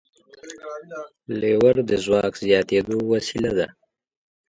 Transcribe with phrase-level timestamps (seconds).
[1.39, 3.67] لیور د ځواک د زیاتېدو وسیله ده.